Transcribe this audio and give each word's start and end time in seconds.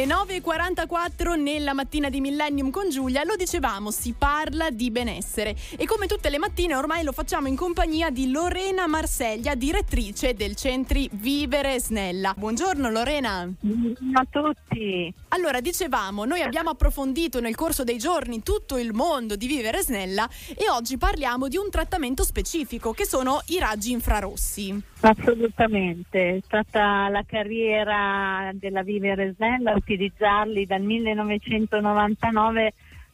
Le 0.00 0.06
9.44 0.06 1.38
nella 1.38 1.74
mattina 1.74 2.08
di 2.08 2.22
Millennium 2.22 2.70
con 2.70 2.88
Giulia, 2.88 3.22
lo 3.22 3.36
dicevamo, 3.36 3.90
si 3.90 4.14
parla 4.16 4.70
di 4.70 4.90
benessere 4.90 5.54
e 5.76 5.84
come 5.84 6.06
tutte 6.06 6.30
le 6.30 6.38
mattine 6.38 6.74
ormai 6.74 7.04
lo 7.04 7.12
facciamo 7.12 7.48
in 7.48 7.54
compagnia 7.54 8.08
di 8.08 8.30
Lorena 8.30 8.86
Marseglia, 8.86 9.54
direttrice 9.54 10.32
del 10.32 10.56
Centri 10.56 11.06
Vivere 11.12 11.78
Snella. 11.78 12.32
Buongiorno 12.34 12.88
Lorena. 12.88 13.46
Buongiorno 13.60 14.18
a 14.18 14.26
tutti. 14.30 15.12
Allora, 15.28 15.60
dicevamo, 15.60 16.24
noi 16.24 16.40
abbiamo 16.40 16.70
approfondito 16.70 17.38
nel 17.42 17.54
corso 17.54 17.84
dei 17.84 17.98
giorni 17.98 18.42
tutto 18.42 18.78
il 18.78 18.94
mondo 18.94 19.36
di 19.36 19.46
Vivere 19.46 19.82
Snella 19.82 20.26
e 20.56 20.70
oggi 20.70 20.96
parliamo 20.96 21.46
di 21.46 21.58
un 21.58 21.68
trattamento 21.68 22.24
specifico 22.24 22.92
che 22.92 23.04
sono 23.04 23.42
i 23.48 23.58
raggi 23.58 23.92
infrarossi. 23.92 24.82
Assolutamente, 25.00 26.36
è 26.36 26.40
stata 26.42 27.08
la 27.10 27.22
carriera 27.26 28.50
della 28.54 28.82
Vivere 28.82 29.34
Snella 29.36 29.72
utilizzarli 29.90 30.66
dal 30.66 30.82
1999 30.82 32.72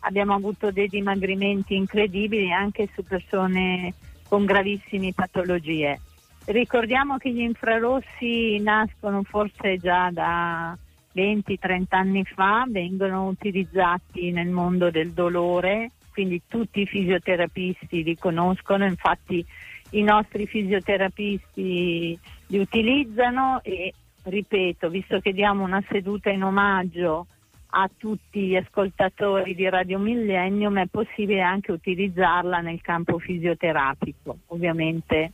abbiamo 0.00 0.34
avuto 0.34 0.70
dei 0.70 0.88
dimagrimenti 0.88 1.74
incredibili 1.74 2.52
anche 2.52 2.88
su 2.94 3.02
persone 3.02 3.94
con 4.28 4.44
gravissime 4.44 5.12
patologie. 5.14 6.00
Ricordiamo 6.44 7.16
che 7.16 7.30
gli 7.30 7.40
infrarossi 7.40 8.58
nascono 8.60 9.22
forse 9.22 9.78
già 9.78 10.10
da 10.10 10.76
20-30 11.14 11.84
anni 11.88 12.24
fa, 12.24 12.64
vengono 12.68 13.26
utilizzati 13.26 14.30
nel 14.30 14.48
mondo 14.48 14.90
del 14.90 15.12
dolore, 15.12 15.92
quindi 16.12 16.42
tutti 16.46 16.82
i 16.82 16.86
fisioterapisti 16.86 18.02
li 18.02 18.16
conoscono, 18.16 18.84
infatti 18.84 19.44
i 19.90 20.02
nostri 20.02 20.46
fisioterapisti 20.46 22.18
li 22.46 22.58
utilizzano 22.58 23.60
e 23.62 23.92
ripeto, 24.24 24.88
visto 24.88 25.20
che 25.20 25.32
diamo 25.32 25.64
una 25.64 25.82
seduta 25.88 26.30
in 26.30 26.42
omaggio 26.42 27.26
a 27.70 27.90
tutti 27.94 28.46
gli 28.46 28.56
ascoltatori 28.56 29.54
di 29.54 29.68
Radio 29.68 29.98
Millennium, 29.98 30.78
è 30.78 30.86
possibile 30.86 31.42
anche 31.42 31.72
utilizzarla 31.72 32.60
nel 32.60 32.80
campo 32.80 33.18
fisioterapico, 33.18 34.38
ovviamente 34.46 35.32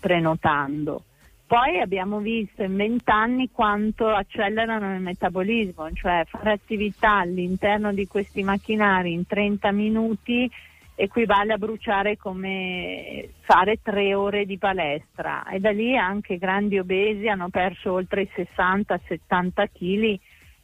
prenotando. 0.00 1.04
Poi 1.46 1.78
abbiamo 1.78 2.18
visto 2.18 2.64
in 2.64 2.74
vent'anni 2.74 3.50
quanto 3.52 4.08
accelerano 4.08 4.94
il 4.94 5.00
metabolismo, 5.00 5.92
cioè 5.92 6.24
fare 6.26 6.52
attività 6.52 7.18
all'interno 7.18 7.92
di 7.92 8.08
questi 8.08 8.42
macchinari 8.42 9.12
in 9.12 9.26
30 9.26 9.70
minuti 9.70 10.50
equivale 10.98 11.52
a 11.52 11.58
bruciare 11.58 12.16
come 12.16 13.28
fare 13.42 13.78
tre 13.82 14.14
ore 14.14 14.46
di 14.46 14.56
palestra. 14.56 15.46
E 15.48 15.60
da 15.60 15.70
lì 15.70 15.96
anche 15.96 16.38
grandi 16.38 16.78
obesi 16.78 17.28
hanno 17.28 17.50
perso 17.50 17.92
oltre 17.92 18.22
i 18.22 18.30
60-70 18.34 19.66
kg 19.72 20.18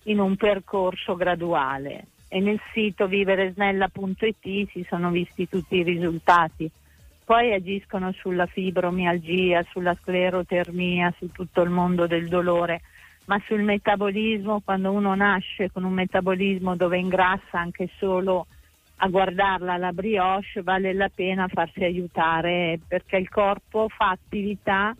in 0.04 0.18
un 0.18 0.34
percorso 0.36 1.14
graduale. 1.14 2.06
E 2.28 2.40
nel 2.40 2.58
sito 2.72 3.06
viveresnella.it 3.06 4.70
si 4.70 4.86
sono 4.88 5.10
visti 5.10 5.48
tutti 5.48 5.76
i 5.76 5.82
risultati. 5.82 6.68
Poi 7.24 7.52
agiscono 7.52 8.10
sulla 8.12 8.46
fibromialgia, 8.46 9.62
sulla 9.70 9.94
sclerotermia, 9.94 11.14
su 11.18 11.30
tutto 11.30 11.60
il 11.60 11.70
mondo 11.70 12.06
del 12.06 12.28
dolore, 12.28 12.80
ma 13.26 13.40
sul 13.46 13.62
metabolismo, 13.62 14.62
quando 14.64 14.90
uno 14.90 15.14
nasce 15.14 15.70
con 15.70 15.84
un 15.84 15.92
metabolismo 15.92 16.74
dove 16.74 16.98
ingrassa 16.98 17.58
anche 17.58 17.90
solo 17.98 18.46
a 19.04 19.08
guardarla 19.08 19.76
la 19.78 19.92
brioche 19.92 20.62
vale 20.62 20.92
la 20.94 21.10
pena 21.12 21.48
farsi 21.48 21.82
aiutare 21.82 22.78
perché 22.86 23.16
il 23.16 23.28
corpo 23.28 23.88
fa 23.88 24.10
attività 24.10 24.94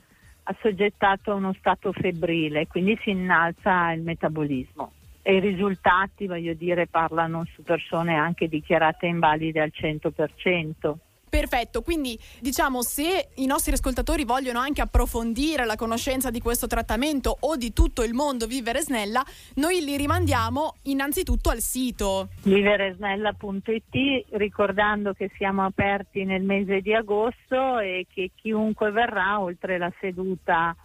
assoggettato 0.45 1.31
a 1.31 1.34
uno 1.36 1.55
stato 1.56 1.92
febbrile, 1.92 2.67
quindi 2.67 2.98
si 3.00 3.11
innalza 3.11 3.92
il 3.92 4.03
metabolismo 4.03 4.92
e 5.23 5.36
i 5.36 5.41
risultati, 5.41 6.27
voglio 6.27 6.53
dire, 6.55 6.89
parlano 6.89 7.45
su 7.55 7.62
persone 7.62 8.17
anche 8.17 8.48
dichiarate 8.48 9.07
invalide 9.07 9.61
al 9.61 9.73
100%. 9.73 10.95
Perfetto, 11.33 11.81
quindi 11.81 12.19
diciamo 12.41 12.83
se 12.83 13.31
i 13.37 13.47
nostri 13.47 13.73
ascoltatori 13.73 14.25
vogliono 14.25 14.59
anche 14.59 14.83
approfondire 14.83 15.65
la 15.65 15.77
conoscenza 15.77 16.29
di 16.29 16.41
questo 16.41 16.67
trattamento 16.67 17.35
o 17.41 17.57
di 17.57 17.73
tutto 17.73 18.03
il 18.03 18.13
mondo 18.13 18.47
Vivere 18.47 18.83
Snella, 18.83 19.25
noi 19.55 19.83
li 19.83 19.97
rimandiamo 19.97 20.75
innanzitutto 20.83 21.48
al 21.48 21.61
sito. 21.61 22.29
Viveresnella.it 22.43 24.27
ricordando 24.33 25.15
che 25.15 25.31
siamo 25.39 25.65
aperti 25.65 26.25
nel 26.25 26.43
mese 26.43 26.83
di 26.83 26.93
agosto 26.93 27.79
e 27.79 28.07
che 28.13 28.33
chiunque 28.35 28.91
verrà 28.91 29.41
oltre 29.41 29.79
la 29.79 29.91
seduta 30.01 30.77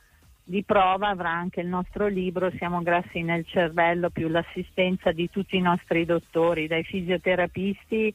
di 0.45 0.63
prova 0.63 1.09
avrà 1.09 1.31
anche 1.31 1.59
il 1.59 1.67
nostro 1.67 2.07
libro 2.07 2.49
Siamo 2.51 2.81
grassi 2.81 3.21
nel 3.21 3.45
cervello 3.45 4.09
più 4.09 4.29
l'assistenza 4.29 5.11
di 5.11 5.29
tutti 5.29 5.57
i 5.57 5.61
nostri 5.61 6.05
dottori, 6.05 6.67
dai 6.67 6.85
fisioterapisti 6.85 8.13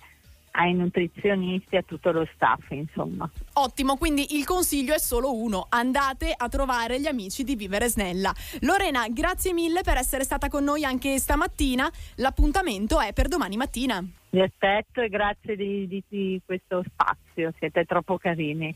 ai 0.52 0.74
nutrizionisti, 0.74 1.76
a 1.76 1.82
tutto 1.82 2.10
lo 2.10 2.26
staff, 2.34 2.70
insomma. 2.70 3.30
Ottimo, 3.54 3.96
quindi 3.96 4.36
il 4.36 4.44
consiglio 4.44 4.94
è 4.94 4.98
solo 4.98 5.34
uno, 5.34 5.66
andate 5.68 6.32
a 6.36 6.48
trovare 6.48 7.00
gli 7.00 7.06
amici 7.06 7.44
di 7.44 7.56
Vivere 7.56 7.88
Snella. 7.88 8.32
Lorena, 8.60 9.06
grazie 9.08 9.52
mille 9.52 9.82
per 9.82 9.96
essere 9.96 10.24
stata 10.24 10.48
con 10.48 10.64
noi 10.64 10.84
anche 10.84 11.18
stamattina, 11.18 11.90
l'appuntamento 12.16 13.00
è 13.00 13.12
per 13.12 13.28
domani 13.28 13.56
mattina. 13.56 14.04
Vi 14.30 14.40
aspetto 14.40 15.02
e 15.02 15.08
grazie 15.08 15.56
di, 15.56 15.86
di, 15.86 16.02
di 16.08 16.40
questo 16.44 16.82
spazio, 16.86 17.52
siete 17.58 17.84
troppo 17.84 18.16
carini. 18.16 18.74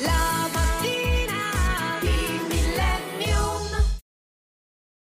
La 0.00 0.55